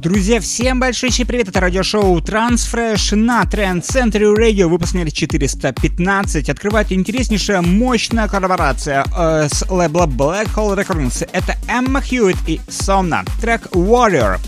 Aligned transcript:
Друзья, 0.00 0.40
всем 0.40 0.80
большой 0.80 1.10
привет, 1.26 1.48
это 1.48 1.60
радиошоу 1.60 2.16
Transfresh 2.20 3.16
на 3.16 3.42
Trend 3.42 3.82
Century 3.82 4.34
Radio, 4.34 4.68
выпуск 4.68 4.94
номер 4.94 5.12
415. 5.12 6.48
Открывает 6.48 6.90
интереснейшая, 6.90 7.60
мощная 7.60 8.26
коллаборация 8.26 9.04
э, 9.14 9.48
с 9.52 9.68
лейбла 9.68 10.06
Black 10.06 10.54
Hole 10.56 10.82
Records. 10.82 11.28
Это 11.32 11.54
Эмма 11.68 12.00
Хьюитт 12.00 12.38
и 12.46 12.62
Сомна, 12.66 13.26
трек 13.42 13.66
Warrior. 13.72 14.38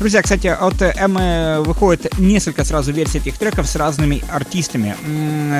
Друзья, 0.00 0.22
кстати, 0.22 0.46
от 0.46 0.80
Эммы 0.80 1.62
выходит 1.62 2.18
несколько 2.18 2.64
сразу 2.64 2.90
версий 2.90 3.18
этих 3.18 3.36
треков 3.36 3.68
с 3.68 3.76
разными 3.76 4.24
артистами. 4.30 4.96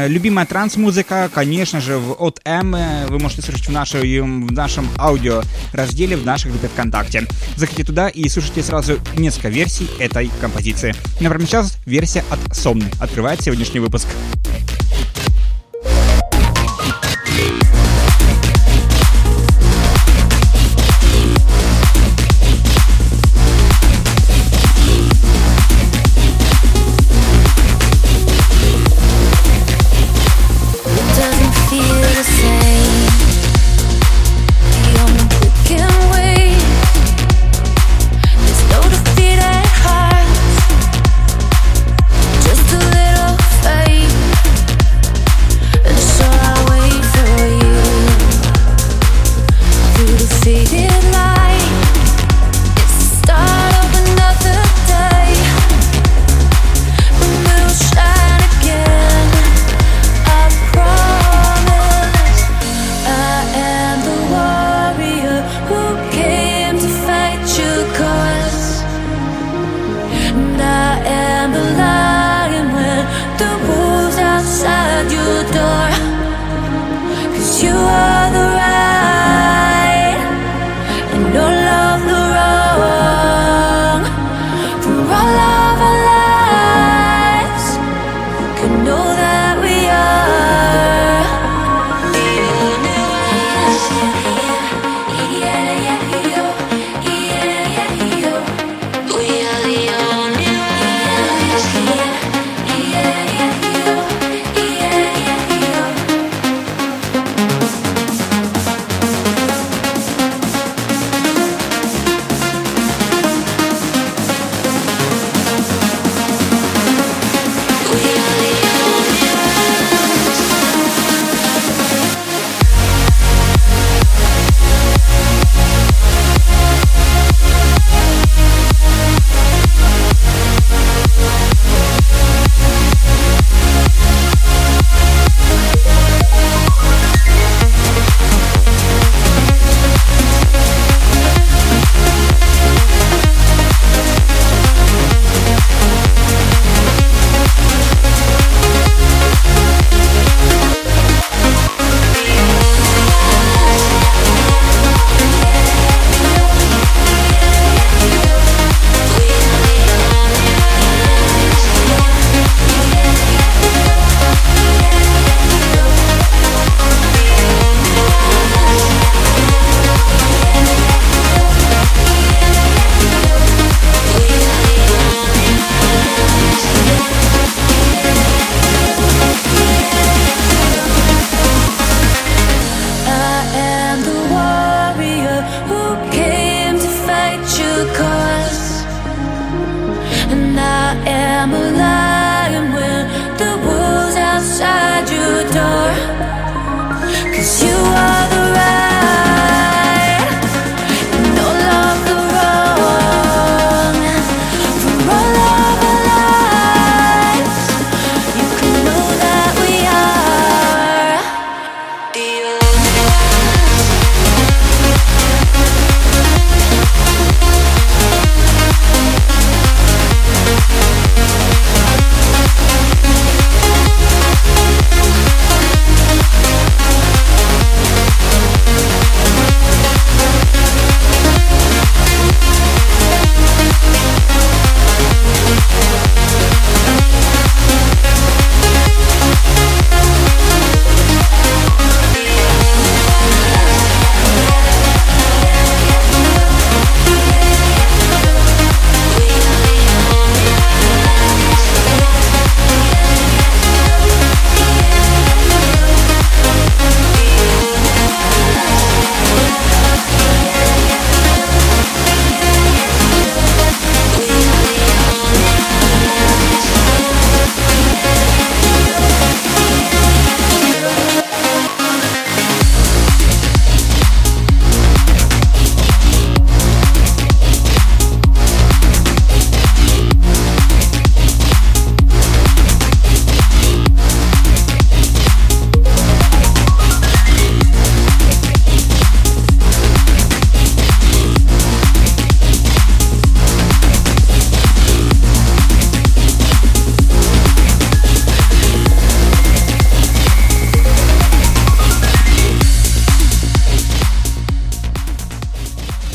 Любимая 0.09 0.47
транс-музыка, 0.47 1.29
конечно 1.31 1.83
же, 1.83 1.99
от 1.99 2.41
Эммы 2.47 3.05
вы 3.11 3.19
можете 3.19 3.43
слушать 3.43 3.69
в, 3.69 3.71
нашем, 3.71 4.47
в 4.47 4.53
нашем 4.53 4.89
аудио 4.97 5.43
разделе 5.75 6.17
в 6.17 6.25
нашей 6.25 6.51
группе 6.53 6.69
ВКонтакте. 6.69 7.27
Заходите 7.57 7.85
туда 7.85 8.09
и 8.09 8.27
слушайте 8.31 8.63
сразу 8.63 8.99
несколько 9.15 9.51
версий 9.51 9.91
этой 9.99 10.31
композиции. 10.41 10.95
Например, 11.21 11.47
сейчас 11.47 11.77
версия 11.85 12.25
от 12.31 12.57
Сомны 12.57 12.87
открывает 12.99 13.43
сегодняшний 13.43 13.81
выпуск. 13.81 14.09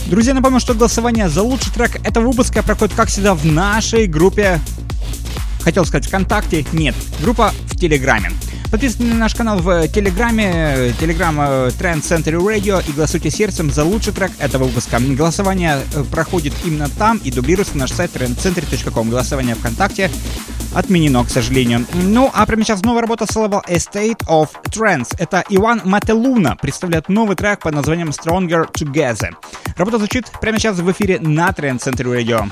Друзья, 0.07 0.33
напомню, 0.33 0.59
что 0.59 0.73
голосование 0.73 1.29
за 1.29 1.41
лучший 1.41 1.71
трек 1.71 1.95
этого 2.05 2.27
выпуска 2.27 2.61
проходит, 2.61 2.95
как 2.95 3.09
всегда, 3.09 3.33
в 3.33 3.45
нашей 3.45 4.05
группе 4.07 4.59
Хотел 5.65 5.83
сказать 5.83 6.05
ВКонтакте, 6.05 6.63
нет, 6.73 6.93
группа 7.21 7.51
в 7.65 7.75
Телеграме. 7.75 8.31
Подписывайтесь 8.69 9.11
на 9.11 9.15
наш 9.15 9.33
канал 9.33 9.57
в 9.57 9.87
Телеграме, 9.87 10.93
Телеграм 10.99 11.39
Trend 11.39 12.03
Center 12.03 12.39
Radio 12.39 12.87
и 12.87 12.91
голосуйте 12.91 13.31
сердцем 13.31 13.71
за 13.71 13.83
лучший 13.83 14.13
трек 14.13 14.31
этого 14.37 14.65
выпуска. 14.65 14.99
Голосование 14.99 15.79
э, 15.95 16.03
проходит 16.03 16.53
именно 16.65 16.87
там 16.87 17.17
и 17.17 17.31
дублируется 17.31 17.73
на 17.77 17.81
наш 17.81 17.93
сайт 17.93 18.11
trendcenter.com. 18.15 19.09
Голосование 19.09 19.55
ВКонтакте 19.55 20.11
отменено, 20.75 21.23
к 21.23 21.29
сожалению. 21.29 21.85
Ну, 21.93 22.29
а 22.33 22.45
прямо 22.45 22.63
сейчас 22.63 22.83
новая 22.83 23.01
работа 23.01 23.25
с 23.25 23.35
лейбла 23.35 23.63
Estate 23.67 24.23
of 24.27 24.49
Trends. 24.69 25.15
Это 25.17 25.43
Иван 25.49 25.81
Мателуна 25.85 26.55
представляет 26.55 27.09
новый 27.09 27.35
трек 27.35 27.61
под 27.61 27.73
названием 27.73 28.09
Stronger 28.09 28.71
Together. 28.71 29.33
Работа 29.77 29.97
звучит 29.97 30.25
прямо 30.41 30.59
сейчас 30.59 30.77
в 30.77 30.91
эфире 30.91 31.19
на 31.19 31.49
Trend 31.49 31.79
Center 31.79 32.05
Radio. 32.05 32.51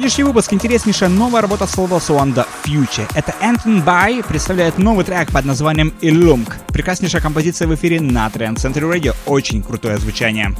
Сегодняшний 0.00 0.24
выпуск 0.24 0.52
интереснейшая 0.54 1.10
новая 1.10 1.42
работа 1.42 1.66
с 1.66 1.76
лейбла 1.76 1.98
Swanda 1.98 2.46
Future. 2.64 3.06
Это 3.14 3.34
Anton 3.42 3.84
By 3.84 4.26
представляет 4.26 4.78
новый 4.78 5.04
трек 5.04 5.30
под 5.30 5.44
названием 5.44 5.92
Illumg. 6.00 6.50
Прекраснейшая 6.68 7.20
композиция 7.20 7.68
в 7.68 7.74
эфире 7.74 8.00
на 8.00 8.26
Trend 8.28 8.54
Center 8.54 8.90
Radio. 8.90 9.14
Очень 9.26 9.62
крутое 9.62 9.98
звучание. 9.98 10.54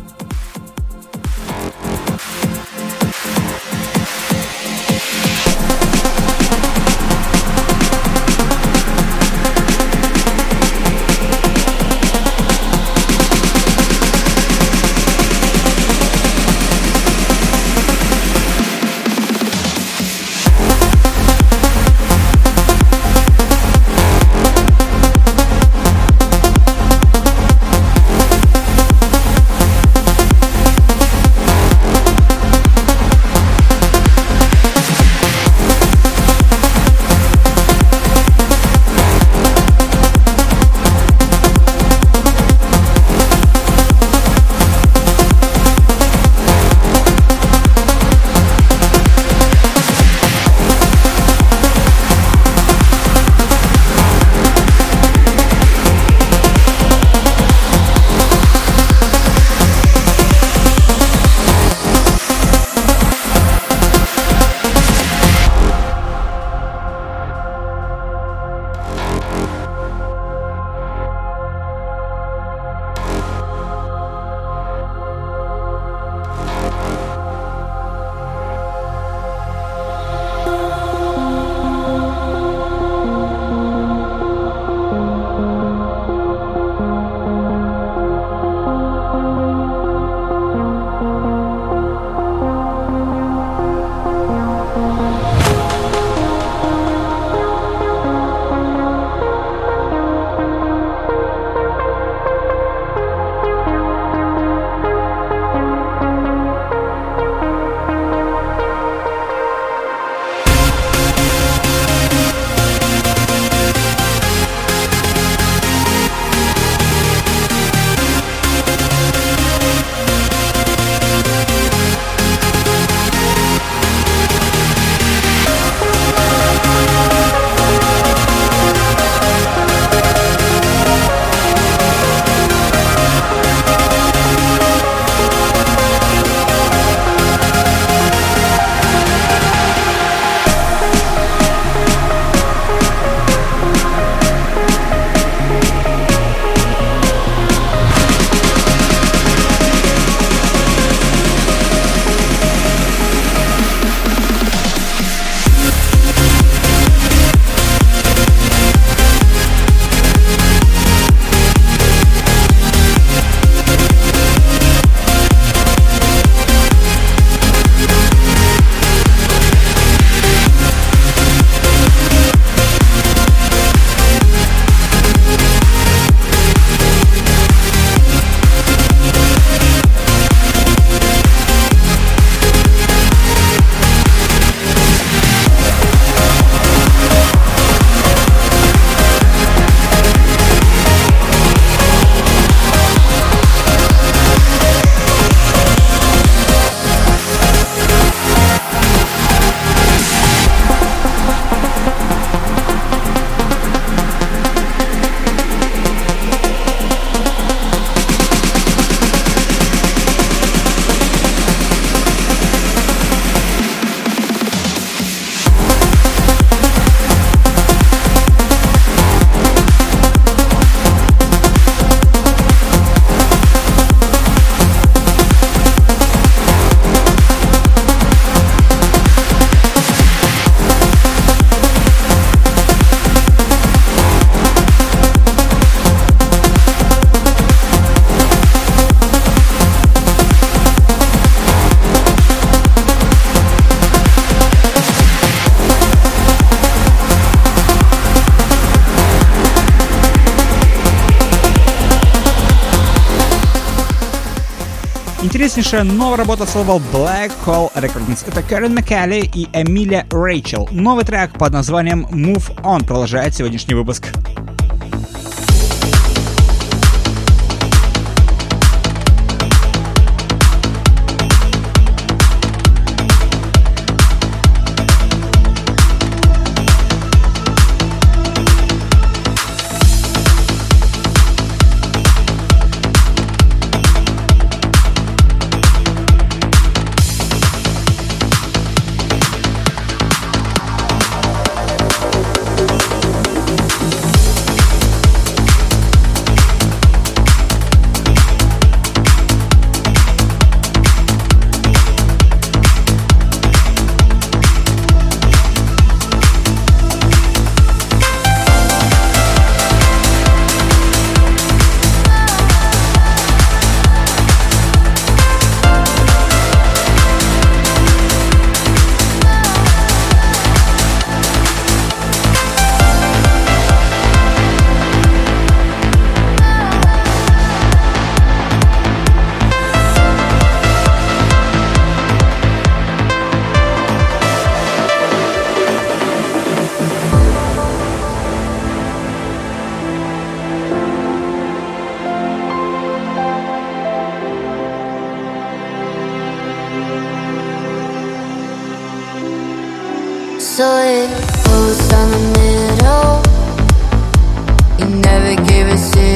Интереснейшая 255.51 255.83
новая 255.83 256.19
работа 256.19 256.47
с 256.47 256.55
лейбл 256.55 256.81
Black 256.93 257.33
Hole 257.45 257.73
Recordings. 257.75 258.25
Это 258.25 258.41
Кэрен 258.41 258.73
Маккалли 258.73 259.29
и 259.35 259.49
Эмилия 259.53 260.07
Рэйчел. 260.13 260.69
Новый 260.71 261.05
трек 261.05 261.33
под 261.33 261.53
названием 261.53 262.07
Move 262.07 262.55
On 262.63 262.85
продолжает 262.85 263.35
сегодняшний 263.35 263.75
выпуск. 263.75 264.13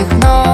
Продолжает 0.04 0.53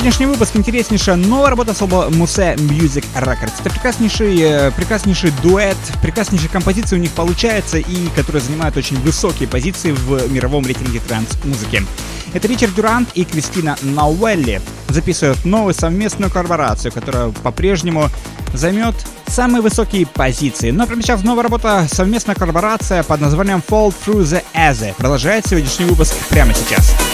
сегодняшний 0.00 0.26
выпуск 0.26 0.56
интереснейшая 0.56 1.16
новая 1.16 1.50
работа 1.50 1.74
с 1.74 1.80
Мусе 1.82 2.54
Music 2.54 3.04
Records. 3.14 3.52
Это 3.60 3.68
прекраснейший, 3.68 4.40
э, 4.40 4.70
прекраснейший 4.70 5.30
дуэт, 5.42 5.76
прекраснейшая 6.00 6.48
композиция 6.48 6.98
у 6.98 7.02
них 7.02 7.10
получается 7.10 7.76
и 7.76 8.08
которая 8.16 8.42
занимает 8.42 8.78
очень 8.78 8.98
высокие 9.00 9.46
позиции 9.46 9.92
в 9.92 10.32
мировом 10.32 10.64
рейтинге 10.64 11.00
транс-музыки. 11.00 11.82
Это 12.32 12.48
Ричард 12.48 12.74
Дюрант 12.74 13.10
и 13.12 13.26
Кристина 13.26 13.76
Науэлли 13.82 14.62
записывают 14.88 15.44
новую 15.44 15.74
совместную 15.74 16.32
корпорацию, 16.32 16.92
которая 16.92 17.28
по-прежнему 17.42 18.08
займет 18.54 18.94
самые 19.26 19.60
высокие 19.60 20.06
позиции. 20.06 20.70
Но 20.70 20.86
прямо 20.86 21.02
сейчас 21.02 21.22
новая 21.24 21.42
работа, 21.42 21.86
совместная 21.92 22.36
корпорация 22.36 23.02
под 23.02 23.20
названием 23.20 23.62
Fall 23.68 23.92
Through 24.06 24.22
the 24.22 24.42
Aze. 24.54 24.94
Продолжает 24.94 25.46
сегодняшний 25.46 25.84
выпуск 25.84 26.14
прямо 26.30 26.54
сейчас. 26.54 26.90
завершает 26.90 27.09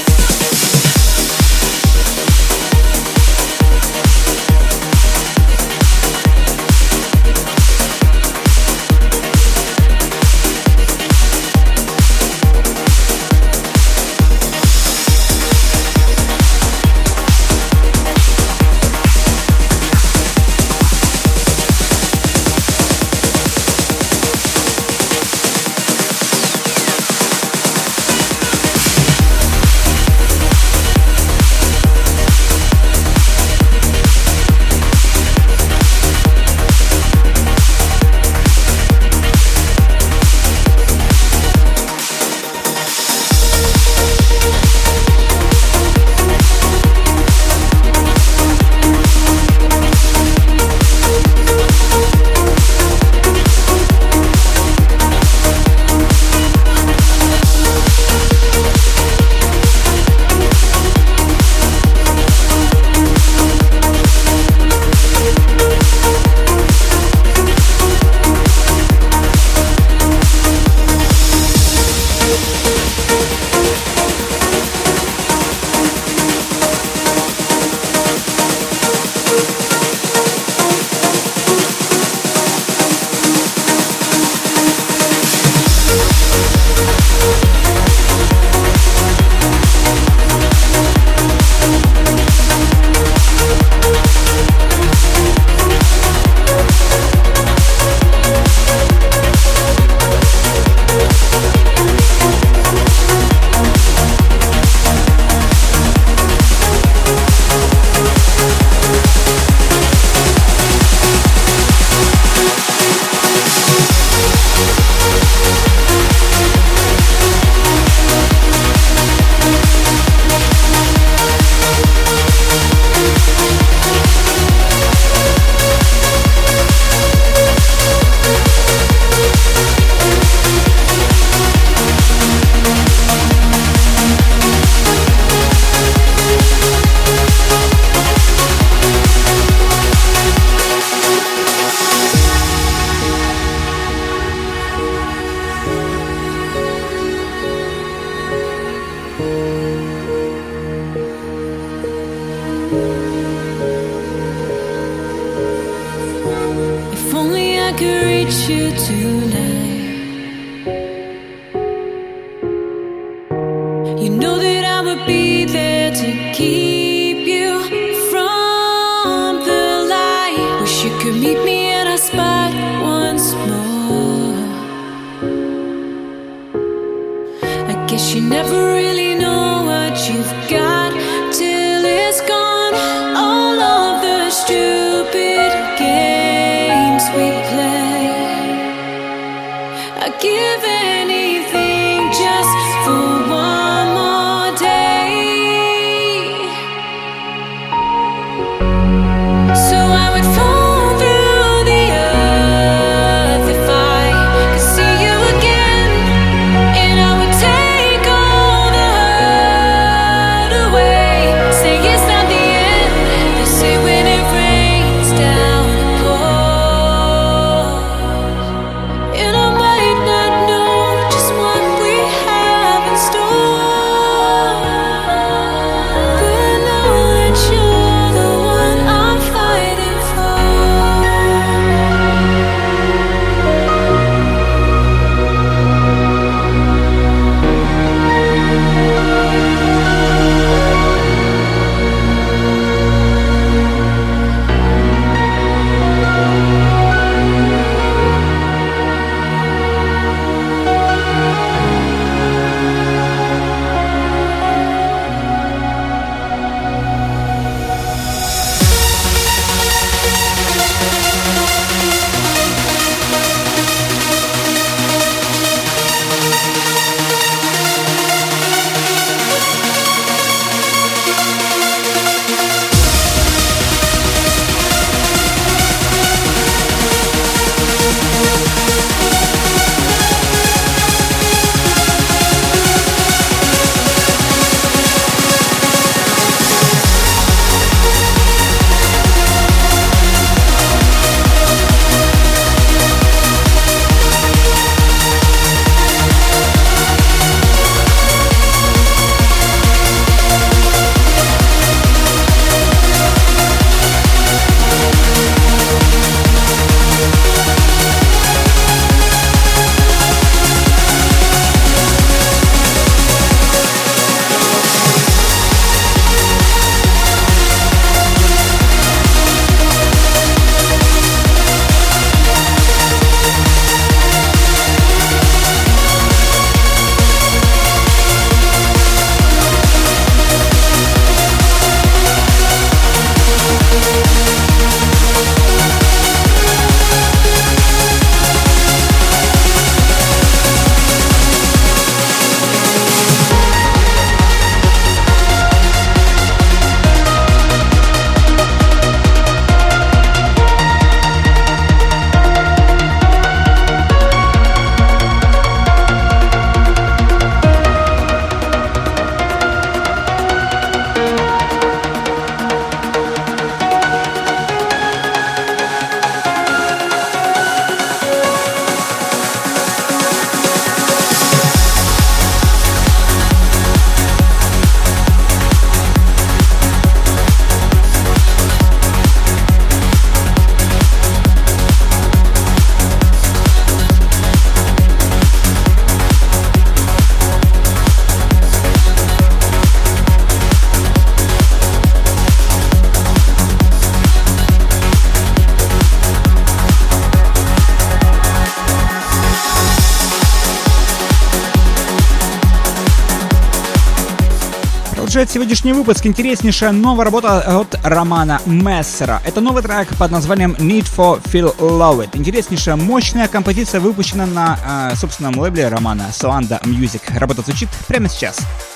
сегодняшний 405.67 405.85
выпуск 405.85 406.07
интереснейшая 406.07 406.71
новая 406.71 407.07
работа 407.07 407.41
от 407.41 407.77
Романа 407.83 408.41
Мессера. 408.47 409.21
Это 409.25 409.41
новый 409.41 409.65
трек 409.65 409.89
под 409.99 410.13
названием 410.13 410.53
Need 410.61 410.87
for 410.97 411.21
Feel 411.25 411.57
Love 411.59 412.05
It. 412.05 412.11
Интереснейшая, 412.17 412.77
мощная 412.77 413.27
композиция 413.27 413.81
выпущена 413.81 414.27
на 414.27 414.93
э, 414.93 414.95
собственном 414.95 415.37
лейбле 415.37 415.67
Романа 415.67 416.05
Soanda 416.13 416.63
Music. 416.63 417.01
Работа 417.19 417.43
звучит 417.43 417.69
прямо 417.89 418.09
сейчас. 418.09 418.39
catch 418.39 418.76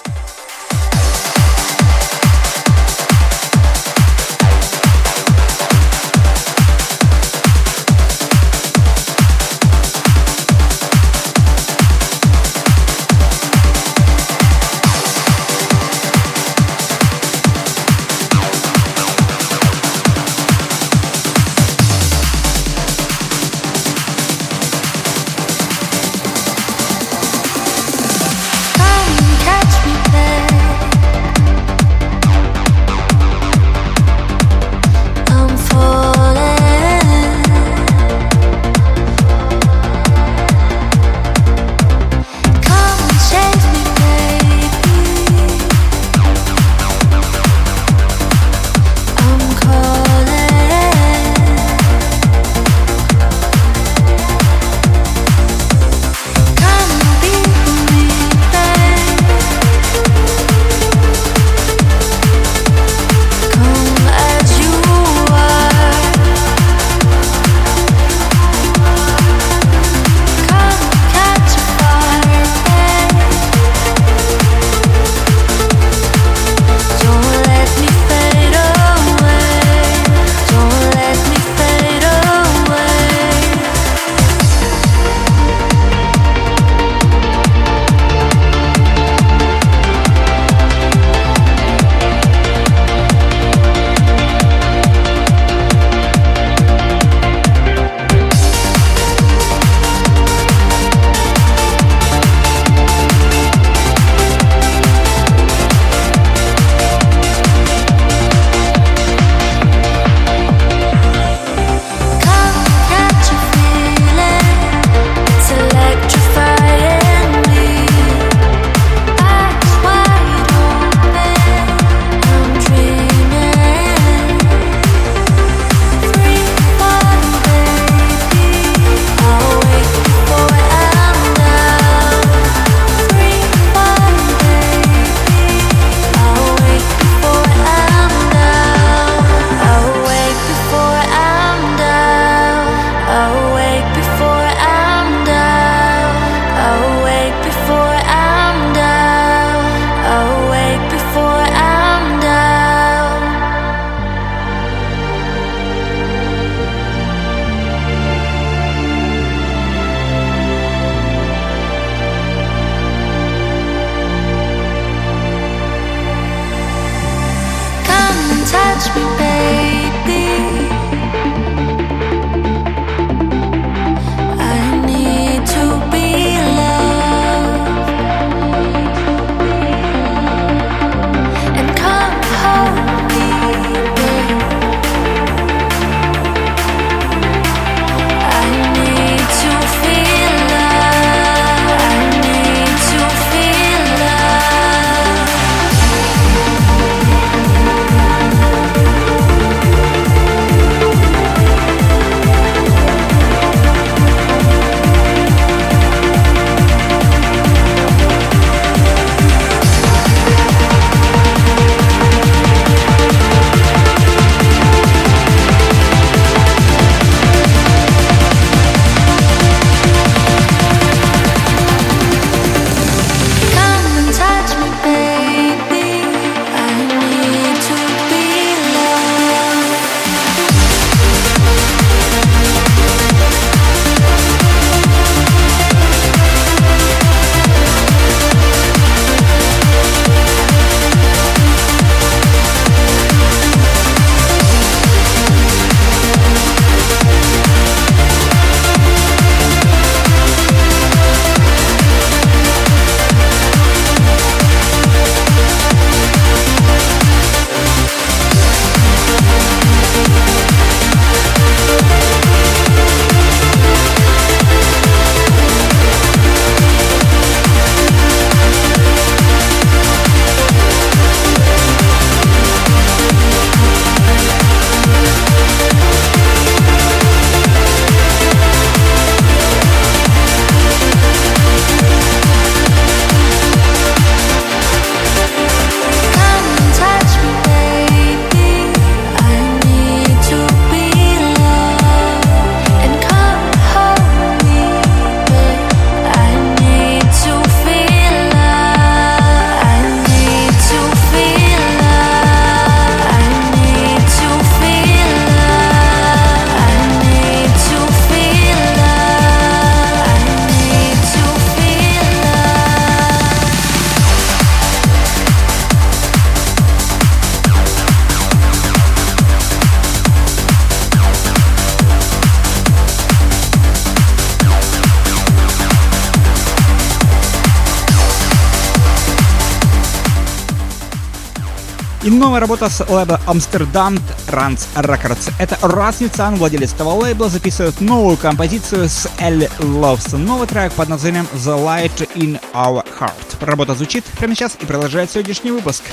работа 332.50 332.68
с 332.68 332.84
лейбла 332.88 333.20
Amsterdam 333.28 334.00
Runs 334.26 334.66
Records. 334.74 335.32
Это 335.38 335.56
Рас 335.62 336.00
Ницан, 336.00 336.34
владелец 336.34 336.72
этого 336.72 336.90
лейбла, 336.94 337.28
записывает 337.28 337.80
новую 337.80 338.16
композицию 338.16 338.88
с 338.88 339.08
Элли 339.20 339.48
Ловсон. 339.60 340.24
Новый 340.24 340.48
трек 340.48 340.72
под 340.72 340.88
названием 340.88 341.28
The 341.32 341.56
Light 341.64 342.08
in 342.16 342.40
Our 342.52 342.84
Heart. 342.98 343.44
Работа 343.46 343.76
звучит 343.76 344.04
прямо 344.18 344.34
сейчас 344.34 344.56
и 344.60 344.66
продолжает 344.66 345.12
сегодняшний 345.12 345.52
выпуск. 345.52 345.84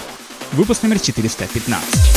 Выпуск 0.53 0.81
номер 0.81 0.99
415. 0.99 2.16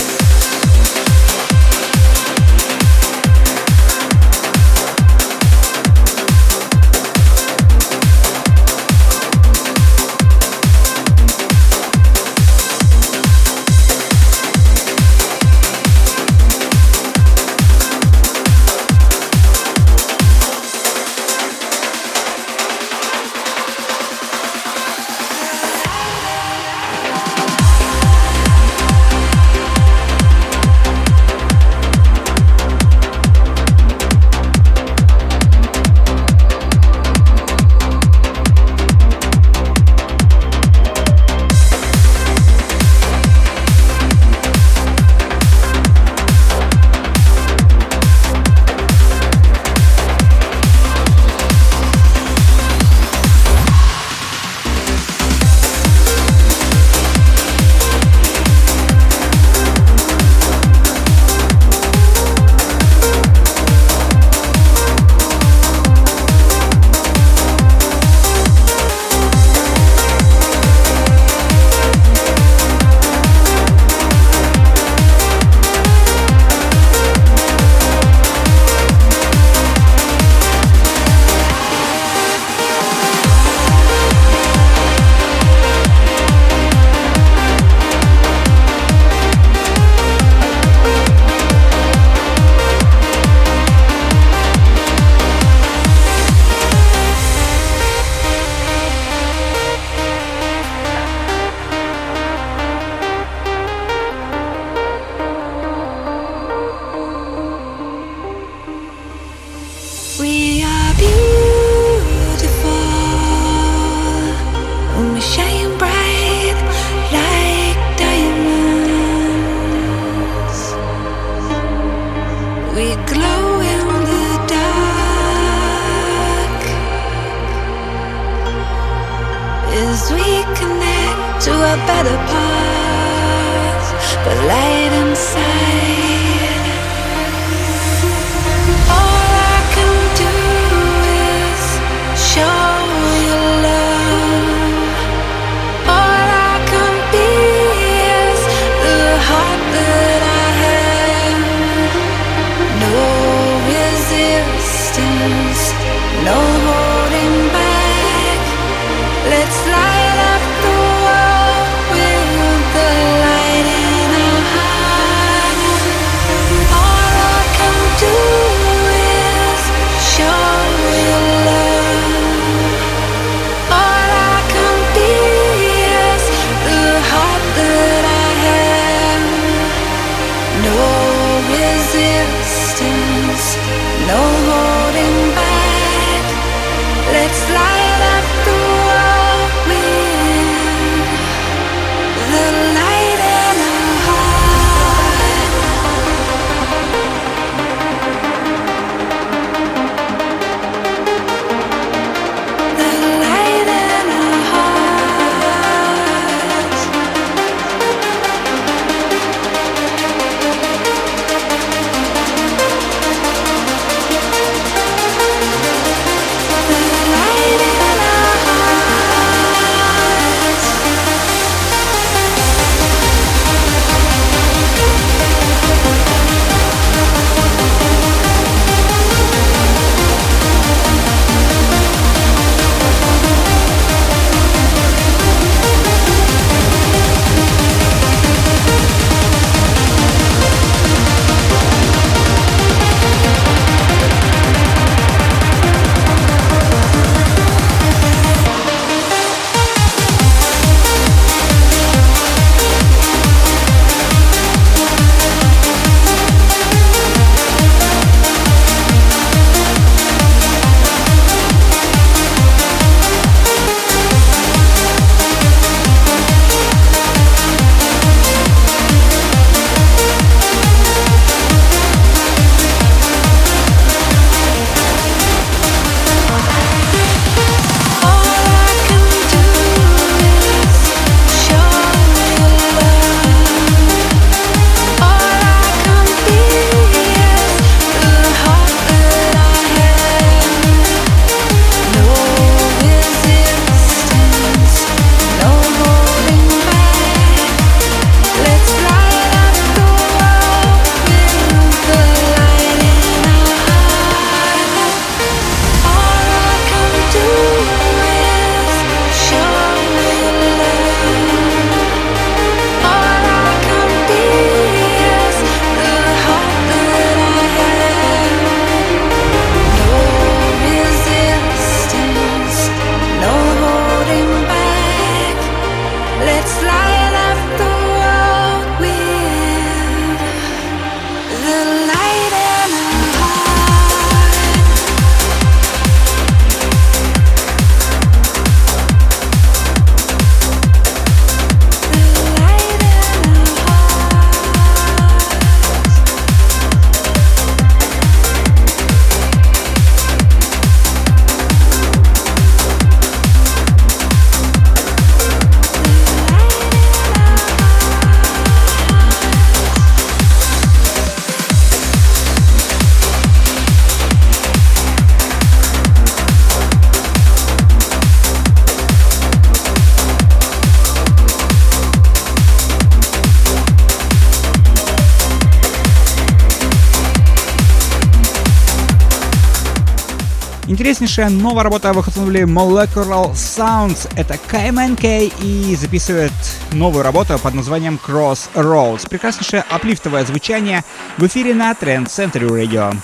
Интереснейшая 380.70 381.30
новая 381.30 381.64
работа 381.64 381.92
выходнули 381.92 382.42
Molecular 382.42 383.32
Sounds. 383.32 384.08
Это 384.14 384.34
KMNK 384.34 385.32
и 385.42 385.74
записывает 385.74 386.30
новую 386.70 387.02
работу 387.02 387.36
под 387.40 387.54
названием 387.54 387.98
Crossroads. 388.00 389.08
Прекраснейшее 389.08 389.64
аплифтовое 389.68 390.24
звучание 390.24 390.84
в 391.18 391.26
эфире 391.26 391.54
на 391.54 391.72
Trend 391.72 392.06
Century 392.06 392.48
Radio. 392.48 392.96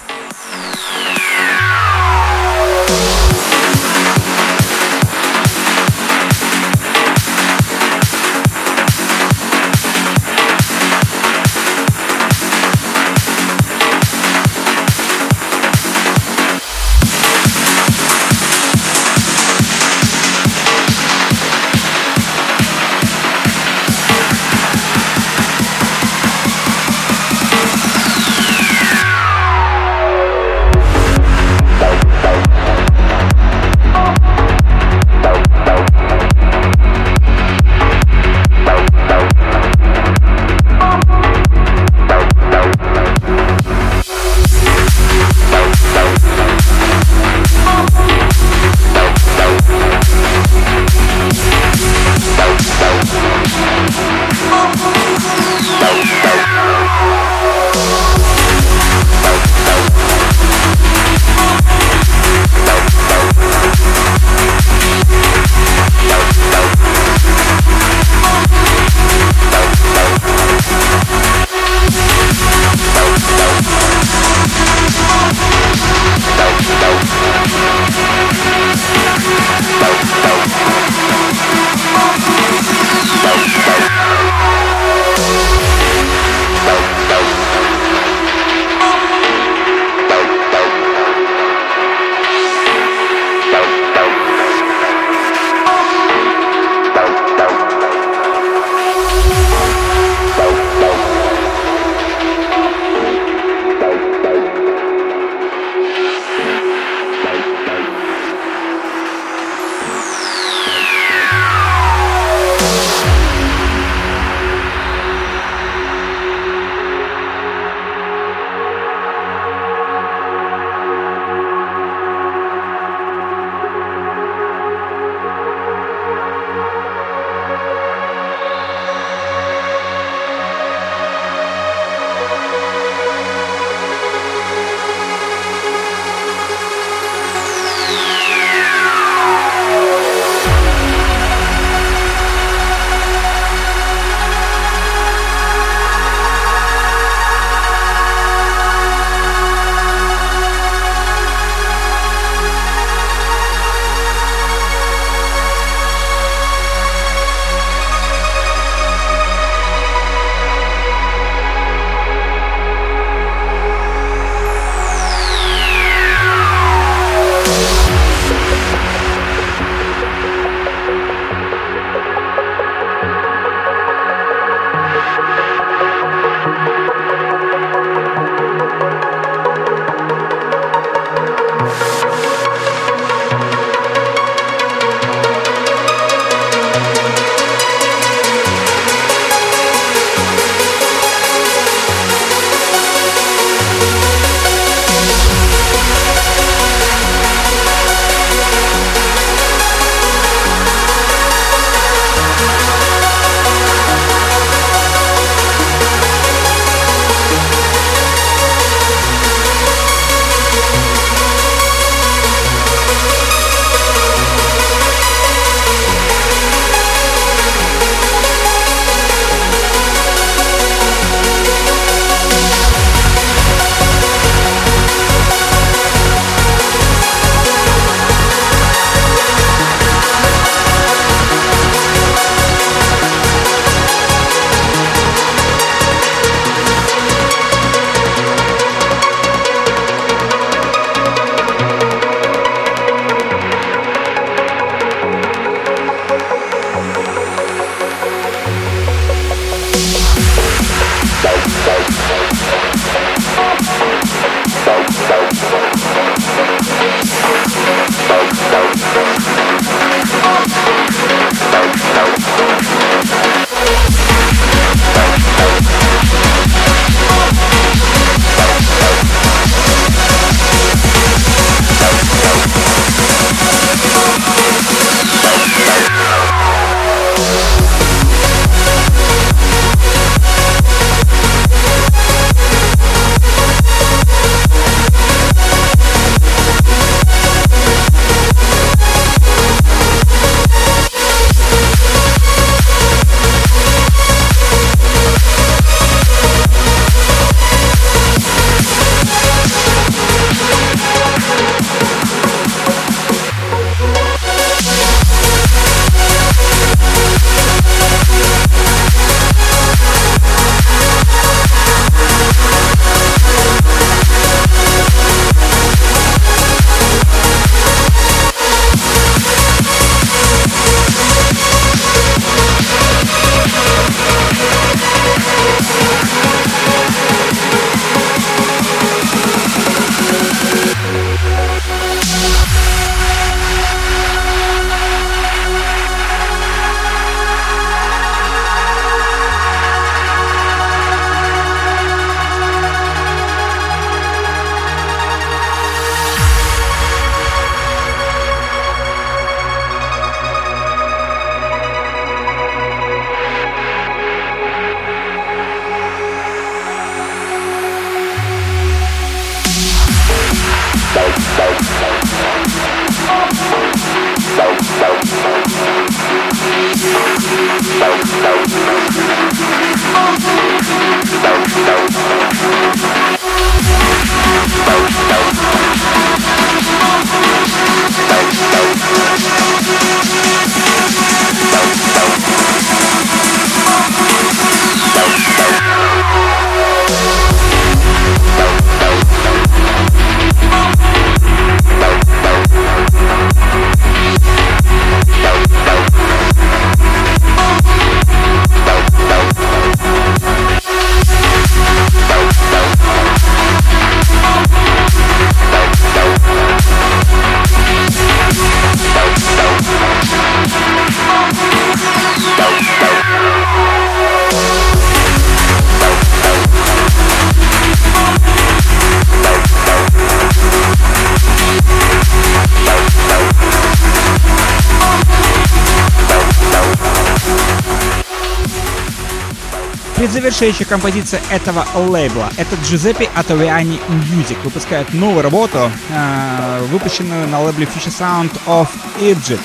Предзавершающая 430.06 430.64
композиция 430.64 431.20
этого 431.32 431.66
лейбла. 431.74 432.30
Это 432.36 432.54
Джузеппе 432.64 433.10
Атовиани 433.16 433.80
Music 433.88 434.40
выпускает 434.44 434.94
новую 434.94 435.22
работу, 435.22 435.68
э, 435.90 436.66
выпущенную 436.70 437.26
на 437.26 437.40
лейбле 437.40 437.66
Future 437.66 437.92
Sound 437.92 438.30
of 438.46 438.68
Egypt. 439.00 439.40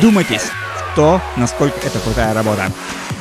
Думайтесь, 0.00 0.42
то, 0.94 1.20
насколько 1.34 1.84
это 1.84 1.98
крутая 1.98 2.32
работа. 2.32 2.70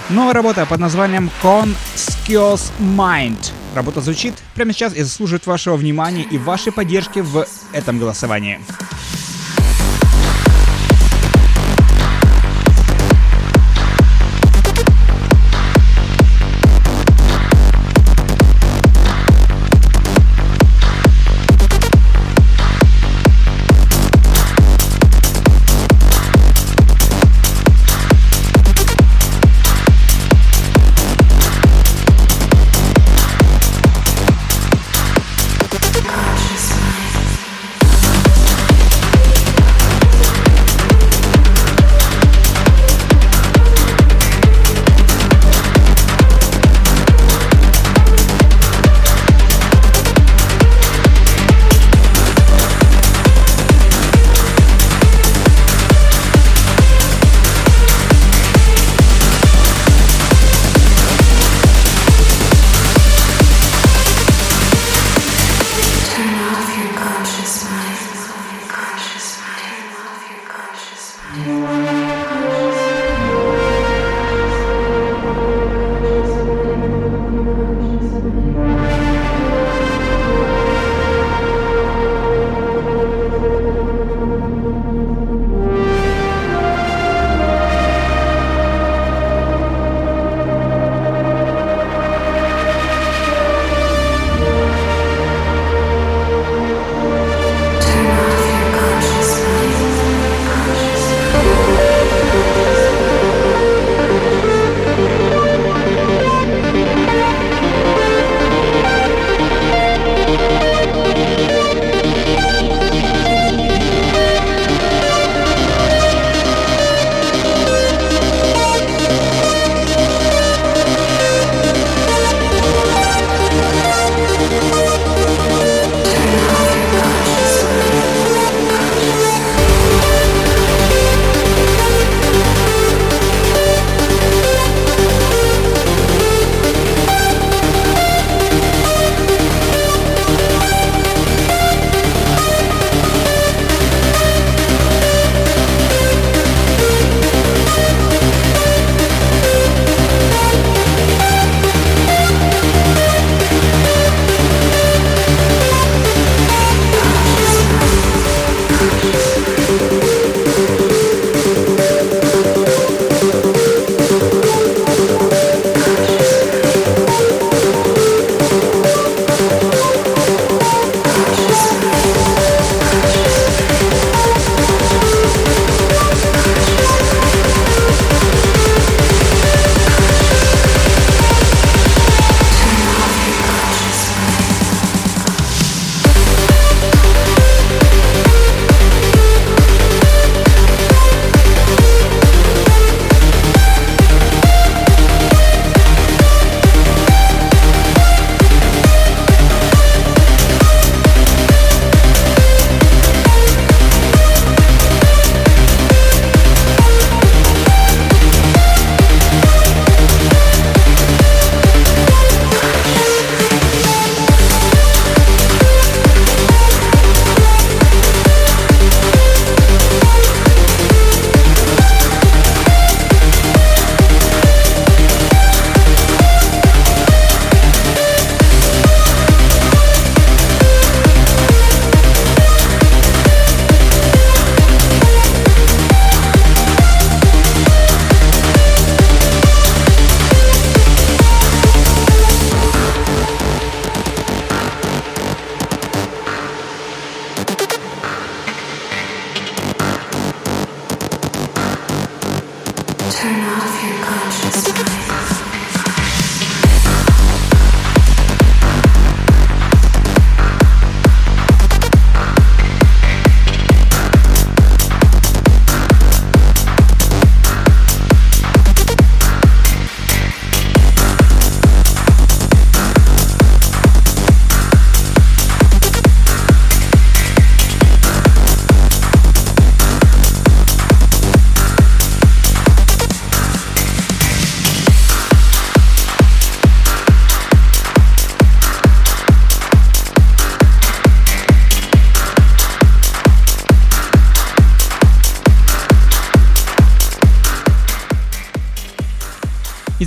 Новая 0.09 0.35
работа 0.35 0.67
под 0.67 0.79
названием 0.79 1.31
Conscious 1.41 2.71
Mind. 2.79 3.51
Работа 3.73 3.99
звучит 3.99 4.35
прямо 4.53 4.71
сейчас 4.71 4.93
и 4.93 5.01
заслуживает 5.01 5.47
вашего 5.47 5.75
внимания 5.75 6.21
и 6.21 6.37
вашей 6.37 6.71
поддержки 6.71 7.21
в 7.21 7.47
этом 7.71 7.97
голосовании. 7.97 8.59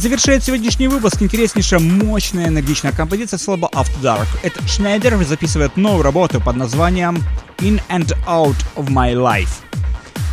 Завершает 0.07 0.45
сегодняшний 0.45 0.87
выпуск 0.87 1.21
интереснейшая, 1.21 1.81
мощная, 1.81 2.47
энергичная 2.47 2.93
композиция 2.93 3.39
с 3.41 3.49
лейбла 3.49 3.69
After 3.73 4.01
Dark. 4.01 4.29
Это 4.45 4.65
Шнайдер 4.69 5.21
записывает 5.25 5.77
новую 5.77 6.05
работу 6.05 6.41
под 6.41 6.55
названием 6.55 7.25
In 7.59 7.83
and 7.89 8.17
Out 8.25 8.55
of 8.77 8.87
My 8.89 9.15
Life. 9.15 9.49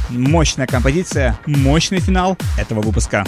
Мощная 0.10 0.68
композиция, 0.68 1.40
мощный 1.48 2.00
финал 2.00 2.38
этого 2.56 2.84
выпуска. 2.84 3.26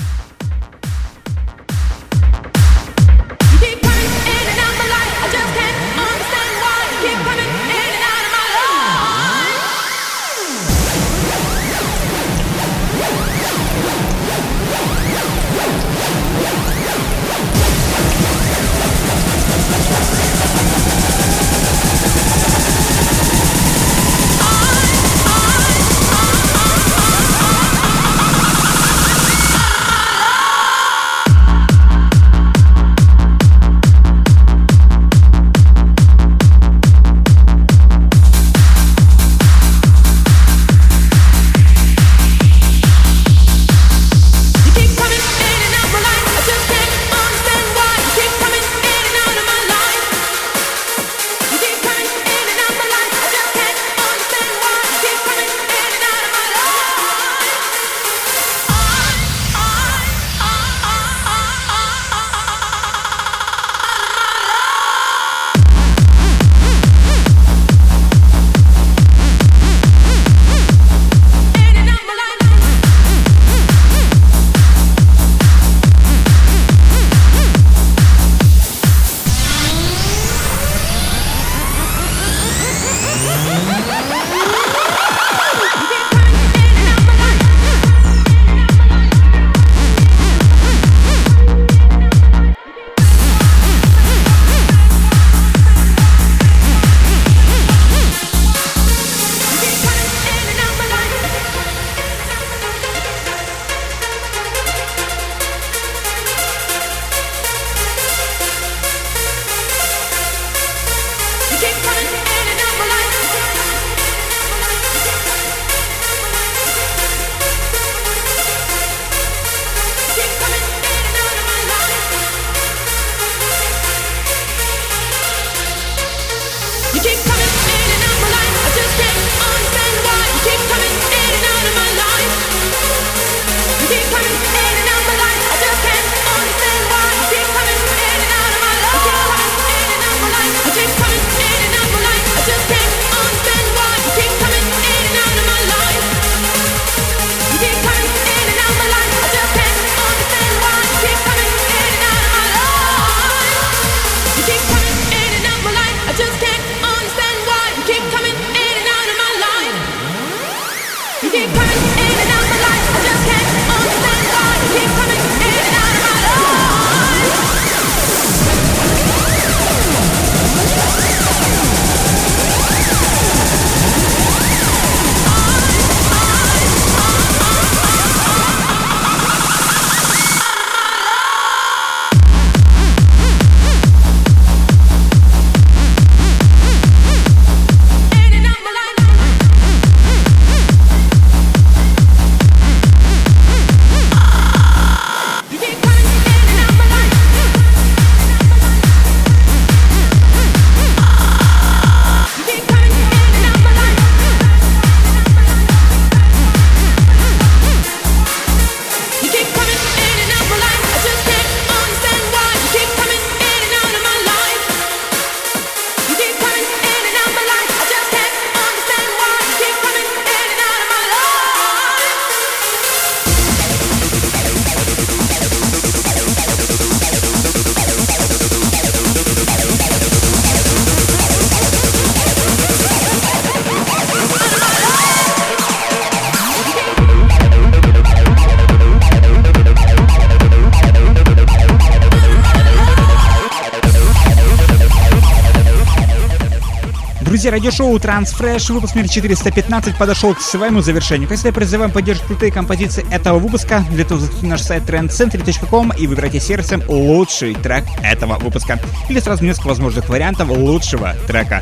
Друзья, 247.46 247.60
радиошоу 247.60 247.96
Transfresh, 247.98 248.74
выпуск 248.74 248.96
номер 248.96 249.08
415 249.08 249.96
подошел 250.00 250.34
к 250.34 250.42
своему 250.42 250.82
завершению. 250.82 251.30
Как 251.30 251.38
всегда, 251.38 251.54
призываем 251.54 251.92
поддерживать 251.92 252.28
крутые 252.28 252.52
композиции 252.52 253.06
этого 253.12 253.38
выпуска. 253.38 253.86
Для 253.92 254.02
этого 254.02 254.20
заходите 254.20 254.48
на 254.48 254.54
наш 254.54 254.62
сайт 254.62 254.90
trendcentry.com 254.90 255.92
и 255.96 256.08
выбирайте 256.08 256.40
сердцем 256.40 256.82
лучший 256.88 257.54
трек 257.54 257.84
этого 258.02 258.40
выпуска. 258.40 258.80
Или 259.10 259.20
сразу 259.20 259.44
несколько 259.44 259.68
возможных 259.68 260.10
вариантов 260.10 260.50
лучшего 260.50 261.14
трека 261.28 261.62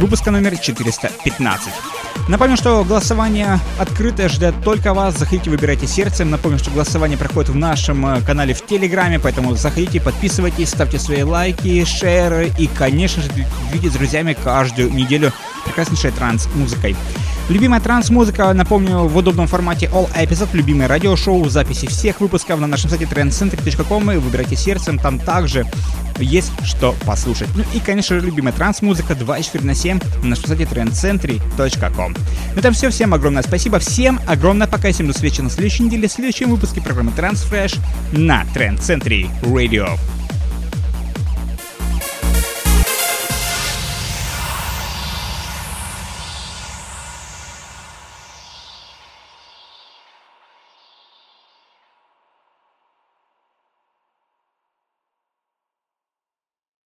выпуска 0.00 0.30
номер 0.30 0.56
415. 0.56 1.72
Напомню, 2.28 2.56
что 2.56 2.84
голосование 2.84 3.58
открытое, 3.78 4.28
ждет 4.28 4.54
только 4.64 4.94
вас. 4.94 5.18
Заходите, 5.18 5.50
выбирайте 5.50 5.86
сердцем. 5.86 6.30
Напомню, 6.30 6.58
что 6.58 6.70
голосование 6.70 7.18
проходит 7.18 7.50
в 7.50 7.56
нашем 7.56 8.06
э, 8.06 8.20
канале 8.22 8.54
в 8.54 8.64
Телеграме, 8.64 9.18
поэтому 9.18 9.54
заходите, 9.54 10.00
подписывайтесь, 10.00 10.70
ставьте 10.70 10.98
свои 10.98 11.22
лайки, 11.22 11.84
шеры 11.84 12.50
и, 12.58 12.66
конечно 12.66 13.22
же, 13.22 13.30
видите 13.72 13.90
с 13.90 13.92
друзьями 13.94 14.36
каждую 14.42 14.92
неделю 14.92 15.32
прекраснейшей 15.64 16.12
транс-музыкой. 16.12 16.96
Любимая 17.50 17.80
транс-музыка, 17.80 18.52
напомню, 18.52 19.00
в 19.08 19.16
удобном 19.16 19.48
формате 19.48 19.90
All 19.92 20.08
Episode, 20.14 20.50
любимое 20.52 20.86
радиошоу, 20.86 21.48
записи 21.48 21.88
всех 21.88 22.20
выпусков 22.20 22.60
на 22.60 22.68
нашем 22.68 22.90
сайте 22.90 23.06
trendcenter.com 23.06 24.12
и 24.12 24.16
выбирайте 24.18 24.54
сердцем, 24.54 25.00
там 25.00 25.18
также 25.18 25.66
есть 26.20 26.52
что 26.62 26.94
послушать. 27.04 27.48
Ну 27.56 27.64
и, 27.74 27.80
конечно 27.80 28.20
же, 28.20 28.24
любимая 28.24 28.52
транс-музыка 28.52 29.16
24 29.16 29.64
на 29.64 29.74
7 29.74 29.98
на 30.22 30.28
нашем 30.28 30.46
сайте 30.46 30.62
trendcentry.com. 30.62 32.14
На 32.54 32.58
этом 32.58 32.72
все. 32.72 32.88
Всем 32.90 33.14
огромное 33.14 33.42
спасибо. 33.42 33.80
Всем 33.80 34.20
огромное 34.28 34.68
пока. 34.68 34.92
Всем 34.92 35.08
до 35.08 35.12
встречи 35.12 35.40
на 35.40 35.50
следующей 35.50 35.82
неделе 35.82 36.06
в 36.06 36.12
следующем 36.12 36.50
выпуске 36.50 36.80
программы 36.80 37.10
Transfresh 37.16 37.80
на 38.12 38.44
Trend 38.54 38.78
Radio. 39.42 39.98